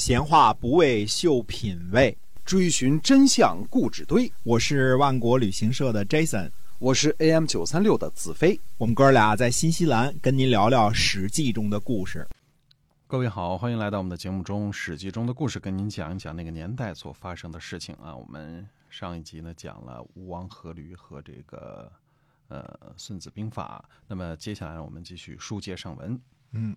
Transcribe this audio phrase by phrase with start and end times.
[0.00, 4.32] 闲话不为秀品味，追寻真相故纸堆。
[4.44, 8.58] 我是万国旅行社的 Jason，我是 AM 九三六的子飞。
[8.78, 12.26] 我们哥俩在新西兰跟您聊聊《史记》中的故事。
[13.06, 18.16] 各位好，欢迎来到我们的节目中，《史记》中的故事，跟您讲一讲那个年代所发生的事情啊。
[18.16, 21.92] 我们上一集呢讲了吴王阖闾和这个
[22.48, 22.62] 呃
[22.96, 26.18] 《孙子兵法》，那么接下来我们继续书接上文。
[26.52, 26.74] 嗯，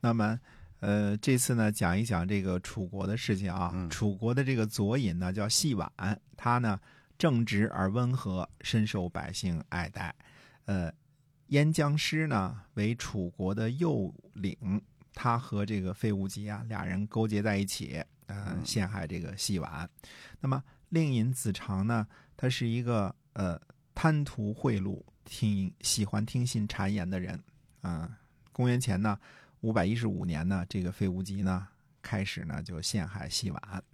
[0.00, 0.40] 那么
[0.82, 3.70] 呃这次呢讲一讲这个楚国的事情啊。
[3.72, 5.90] 嗯楚国的这个左尹呢叫细婉，
[6.36, 6.78] 他呢
[7.16, 10.14] 正直而温和，深受百姓爱戴。
[10.64, 10.92] 呃，
[11.48, 14.82] 燕将师呢为楚国的右领。
[15.14, 19.86] 他和这个费无极啊，俩人勾结在一起，呃，陷害这个细婉。
[20.40, 23.60] 那么令尹子长呢，他是一个呃
[23.94, 27.38] 贪图贿赂、听喜欢听信谗言的人
[27.82, 28.08] 啊、
[28.52, 29.18] 公元前呢
[29.62, 31.66] 五百一十五年呢，这个费无极呢
[32.00, 33.84] 开始呢就陷害细婉。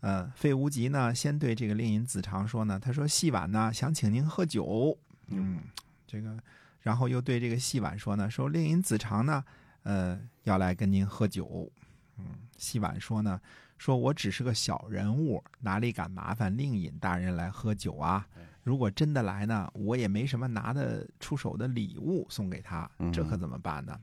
[0.00, 5.60] 呃，费无极呢先对这个令尹子长说呢，他说细婉呢想请您喝酒，嗯，
[6.06, 6.38] 这个，
[6.80, 9.44] 然后又对这个细婉说呢，说令尹子长呢。
[9.82, 11.72] 呃，要来跟您喝酒，
[12.18, 12.26] 嗯，
[12.58, 13.40] 细婉说呢，
[13.78, 18.28] 说我只是个小人物，哪里敢麻烦令尹大人来喝酒啊？
[18.62, 23.98] 如果真的来呢，我也没什么拿得出手的礼物送给他，这可怎么办呢？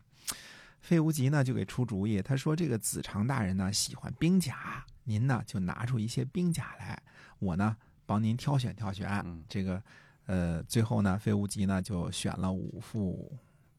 [0.81, 7.01] 费无极呢就给出主意，他说这个子长大人呢喜欢兵甲，您呢就拿出一些兵甲来，
[7.39, 7.75] 我呢
[8.05, 9.09] 帮您挑选挑选。
[9.25, 9.83] 嗯这个，
[10.25, 13.31] 呃，最后呢，费无极呢就选了五副。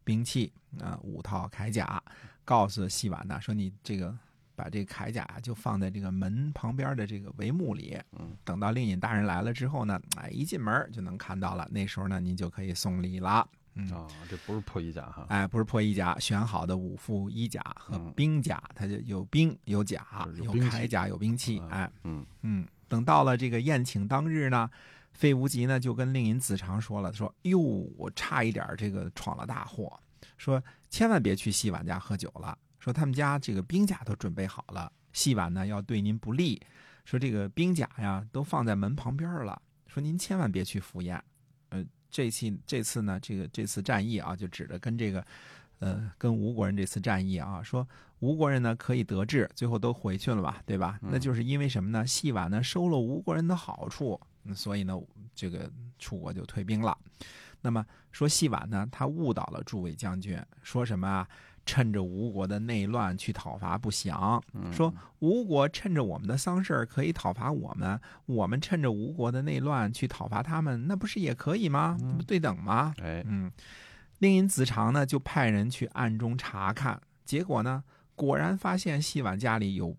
[0.05, 2.03] 兵器啊、五套铠甲，
[2.43, 4.17] 告诉戏婉呢说：“你这个
[4.57, 11.69] 把这个铠甲就放在这个门旁边的这个帷幕里，嗯，等到令尹大人来了之后呢，哎，一进门就能看到了。
[11.71, 13.47] 那时候呢，您就可以送礼了。
[13.79, 18.12] 嗯，啊，这不是破衣甲哈，哎，不是破衣甲，选好的五副衣甲和嗯。
[18.15, 20.05] 兵甲，它就有兵有甲
[20.37, 22.27] 有铠甲有兵器，嗯哎，嗯。
[22.43, 24.69] 嗯，等到了这个宴请当日呢，
[25.12, 27.59] 费无极呢就跟令尹子长说了，说：“哟，
[27.97, 29.98] 我差一点这个闯了大祸，
[30.36, 36.61] 说千万别去戏婉家喝酒了，说他们家这个兵甲都准备好了，戏婉呢要对您不利，
[37.05, 41.23] 说这个兵甲呀都放在门旁边了，说您千万别去赴宴。
[42.08, 45.24] 呃，这期这次呢，这个这次战役啊，就指着跟这个。”
[45.80, 47.86] 呃，跟吴国人这次战役啊，说
[48.19, 50.98] 吴国人呢可以得志，最后都回去了吧，对吧？
[51.01, 52.05] 那就是因为什么呢？
[52.05, 55.01] 细婉呢收了吴国人的好处，嗯所以呢，
[55.36, 56.98] 这个楚国就退兵了。
[57.61, 61.29] 那么说细婉呢，他误导了诸位将军，说什么啊？
[61.68, 64.42] 趁着吴国的内乱去讨伐不祥，
[64.73, 71.98] 说吴国趁着我们的丧事儿可以讨伐我们，我们趁着吴国的内乱去讨伐他们，那不是也可以吗？
[72.01, 72.95] 那不对等吗？
[73.02, 73.52] 哎，嗯，
[74.20, 77.84] 令尹子长呢就派人去暗中查看，结果呢
[78.17, 79.95] 果然发现细婉家里有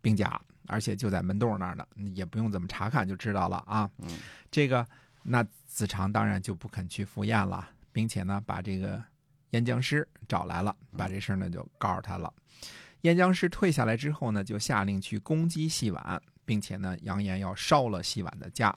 [0.00, 1.84] 兵甲，而且就在门洞那儿呢，
[2.14, 3.90] 也不用怎么查看就知道了啊。
[3.98, 4.20] 嗯
[4.52, 4.86] 这个
[5.24, 9.02] 那子长当然就不肯去赴宴了，并且呢把这个
[9.50, 12.32] 燕将师找来了，把这事儿呢就告诉他了。
[13.02, 18.76] 燕将师退下来之后呢，就下令去攻击细婉，并且呢扬言要烧了细婉的家。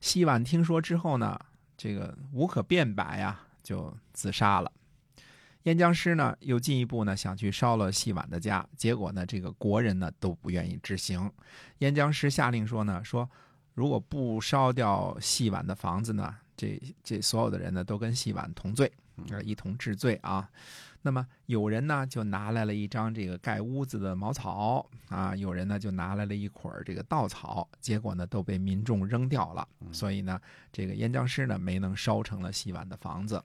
[0.00, 1.38] 细婉听说之后呢，
[1.76, 4.72] 这个无可辩白呀、就自杀了。
[5.64, 11.30] 燕将师呢，又进一步呢想去烧了细婉的家，结果呢，这个国人呢都不愿意执行。
[11.78, 13.28] 燕将师下令说呢，说
[13.74, 18.90] 如果不烧掉细婉的房子呢，这这所有的人呢都跟细婉同罪，
[19.30, 20.48] 呃，一同治罪啊。
[21.02, 29.66] 那么有人呢就拿来了一张这个盖屋子的茅草啊，有人呢就拿来了一捆儿这个稻草，结果呢都被民众扔掉了。
[29.92, 30.40] 所以呢，
[30.72, 33.42] 这个燕将师呢没能烧成了细婉的房子。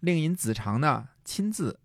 [0.00, 1.78] 令尹子长呢亲自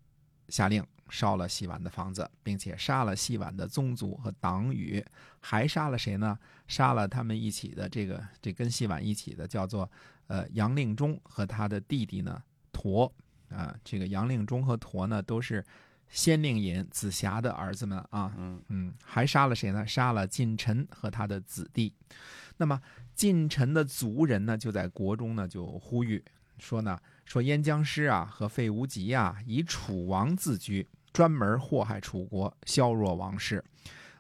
[0.50, 5.04] 下令烧了细婉的房子，并且杀了细婉的宗族和党羽，
[5.40, 6.38] 还杀了谁呢？
[6.68, 9.90] 杀了他们一起的这个这跟细婉一起的叫做
[10.26, 12.42] 呃杨令忠和他的弟弟呢
[12.72, 13.12] 佗
[13.54, 15.64] 啊，这个杨令忠和陀呢都是
[16.10, 19.86] 先令尹子瑕的儿子们啊，嗯嗯，还杀了谁呢？
[19.88, 21.94] 杀了近臣和他的子弟。
[22.58, 22.80] 那么
[23.16, 26.24] 近臣的族人呢，就在国中呢就呼吁
[26.60, 33.64] 说呢，说燕将师啊和费无极啊以楚王自居，专门祸害楚国，削弱王室，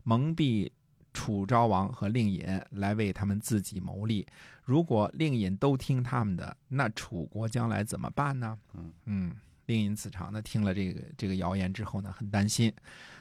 [0.03, 0.71] 蒙蔽
[1.13, 4.25] 楚昭王和令尹来为他们自己谋利。
[4.63, 8.57] 如果令尹都听他们的，那楚国将来怎么办呢？
[8.73, 9.35] 嗯嗯，
[9.67, 12.73] 令尹子长呢听了这个这个谣言之后呢，很担心。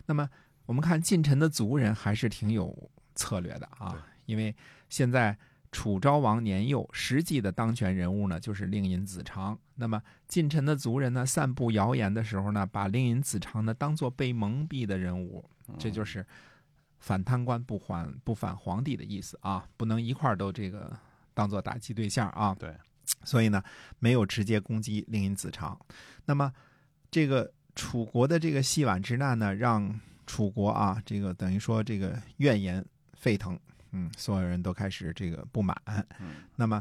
[0.06, 0.28] 那么
[0.66, 4.54] 我们看晋臣的族人还是挺有策略的啊，因为
[4.88, 5.36] 现在
[5.72, 9.58] 楚昭王年幼，实际的当权人物呢就是令尹子长。
[9.74, 15.44] 那么晋臣的族人呢，散布谣言的时候呢，把令尹子长呢当做被蒙蔽的人物，
[15.78, 16.24] 这就是
[17.02, 20.96] 反贪官不还不反皇帝的意思啊，不能一块儿都这个
[21.34, 22.54] 当做打击对象啊。
[22.54, 22.72] 对，
[23.24, 23.60] 所以呢，
[23.98, 25.76] 没有直接攻击令尹子长。
[26.24, 26.52] 那么，
[27.10, 32.84] 这个楚国的这个细宛之难呢，让楚国啊，这个等于说这个怨言
[33.14, 33.58] 沸腾，
[33.90, 35.76] 嗯，所有人都开始这个不满。
[36.20, 36.80] 嗯那么，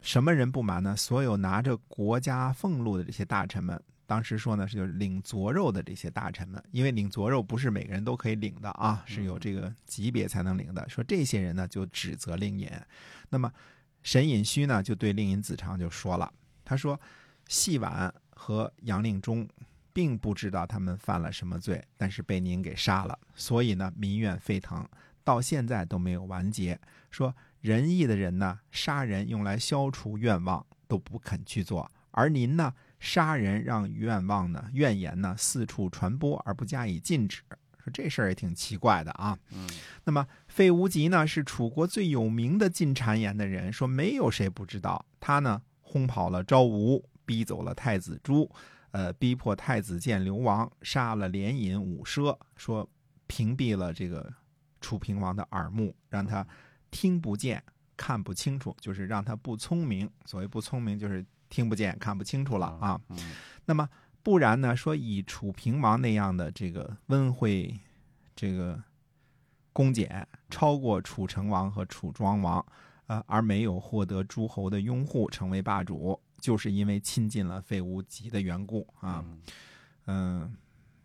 [0.00, 0.96] 什么人不满呢？
[0.96, 10.88] 所有拿着国家俸禄的这些大臣们，当时说呢，是就是领佐肉的这些大臣们，因为领佐肉不是每个人都可以领的啊，是有这个级别才能领的。
[10.88, 12.70] 说这些人呢，就指责令尹。
[13.30, 13.52] 那么，
[14.02, 16.32] 沈尹须呢，就对令尹子长就说了，
[16.64, 17.00] 他说，
[17.48, 19.48] 细婉和杨令忠。
[19.96, 24.84] 并不知道他们犯了什么罪，但是被您给杀了，所以呢，民怨沸腾，
[25.22, 26.76] 到现在都没有完结。
[27.12, 32.74] 说仁义的人呢，杀人用来消除愿望都不肯去做，而您呢，
[33.04, 37.42] 杀人让愿望呢、怨言呢四处传播而不加以禁止。
[37.78, 39.38] 说这事儿也挺奇怪的啊。
[39.52, 39.68] 嗯
[40.04, 45.04] 那么费无极呢，是楚国最有名的进谗言的人，说没有谁不知道。
[45.20, 48.50] 他呢，轰跑了昭吴，逼走了太子朱。
[48.92, 52.88] 呃，逼迫太子建流亡，杀了连尹五奢，说
[53.26, 54.32] 屏蔽了这个
[54.80, 56.46] 楚平王的耳目，让他
[56.92, 57.60] 听不见、
[57.96, 60.08] 看不清楚，就是让他不聪明。
[60.24, 63.00] 所谓不聪明，就是听不见、看不清楚了啊。
[63.10, 63.16] 嗯
[63.64, 63.88] 那么
[64.24, 64.74] 不然呢？
[64.74, 67.78] 说以楚平王那样的这个温惠，
[68.34, 68.82] 这个
[69.72, 72.64] 恭俭，超过楚成王和楚庄王，
[73.06, 76.20] 呃，而没有获得诸侯的拥护，成为霸主。
[76.40, 79.40] 就是因为亲近了费无极的缘故啊，嗯
[80.06, 80.56] 嗯，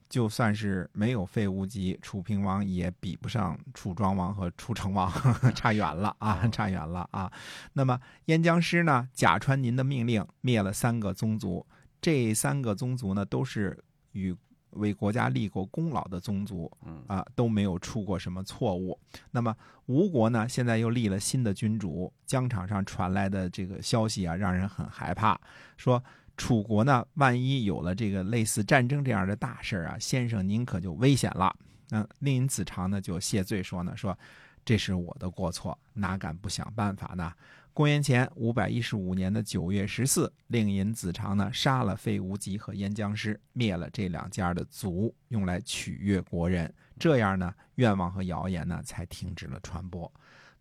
[0.10, 5.12] 就算是没有废无极，楚平王也比不上楚庄王和楚成王，
[5.54, 7.32] 差远了啊，差远了啊。
[7.74, 11.66] 那么燕将师呢，假传您的命令，灭了三个宗族，
[12.02, 13.78] 这三个宗族呢，都是
[14.14, 14.36] 与
[14.72, 19.00] 为国家立过功劳的宗族，嗯啊，都没有出过什么错误。
[19.32, 19.56] 那么
[19.86, 25.40] 吴国呢，现在又立了新的君主，疆场上传来的这个消息啊，让人很害怕。
[25.78, 26.04] 说
[26.40, 31.54] 楚国呢，万一有了这个类似战争这样的大事啊，先生您可就危险了。
[31.90, 34.18] 那令尹子长呢，就谢罪说呢，说
[34.64, 37.34] 这是我的过错，哪敢不想办法呢？
[37.74, 46.74] 公元前五百一十五年的九月十四，令尹子长呢杀了费无极和燕将师，灭了这两家的族，用来取悦国人。
[46.98, 50.12] 这样呢，愿望和谣言呢才停止了传播。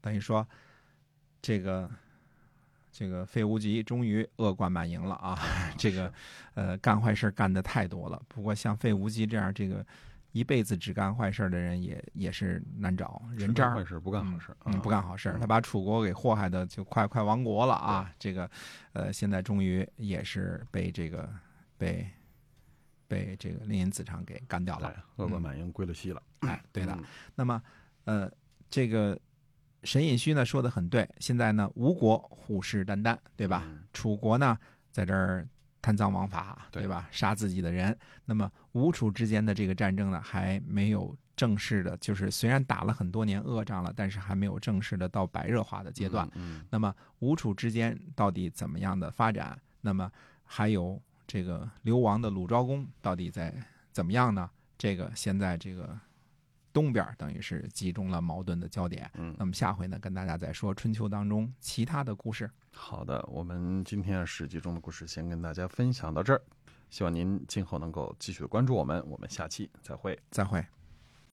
[0.00, 0.46] 等于说，
[1.40, 1.88] 这个
[2.98, 5.38] 这个费无极终于恶贯满盈了啊！
[5.78, 6.12] 这个
[6.54, 8.20] 呃，干坏事干的太多了。
[8.26, 9.86] 不过像费无极这样这个
[10.32, 18.12] 一辈子只干坏事的人也也是难找，人渣坏事不干好事，嗯，啊不干好事他把楚国给祸害的就快快亡国了啊！
[18.18, 18.50] 这个，
[18.94, 21.32] 呃，现在终于也是被这个
[21.76, 22.04] 被
[23.06, 26.20] 被这个令尹子长给干掉对了。，恶贯满盈归了西了。
[26.40, 26.92] 哎，对的。
[26.94, 27.04] 嗯
[27.36, 27.62] 那么，
[28.06, 28.28] 呃，
[28.68, 29.16] 这个
[29.88, 33.62] 沈尹须呢说的很对，现在呢吴国虎视眈眈，对吧？
[33.64, 34.58] 嗯楚国呢
[34.90, 35.48] 在这儿
[35.80, 37.08] 贪赃枉法，对对吧？
[37.10, 37.98] 杀自己的人。
[38.26, 46.28] 那么吴楚之间的这个战争呢，还没有正式的，就是虽然打了很多年恶仗了，但是还没有正式的到白热化的阶段。
[46.34, 49.58] 嗯，那么吴楚之间到底怎么样的发展？
[49.80, 50.12] 那么
[50.44, 53.54] 还有这个流亡的鲁昭公到底在
[53.90, 54.50] 怎么样呢？
[54.76, 55.98] 这个现在这个
[56.78, 59.10] 东边等于是集中了矛盾的焦点。
[59.14, 62.48] 嗯那么下回呢，跟大家再说春秋当中其他的故事。
[62.70, 66.40] 好的，我们今天《史记》中的故事先跟大家分享到这儿，
[66.88, 70.16] 希望您今后能够继续关注我们，我们下期再会。
[70.30, 70.64] 再会。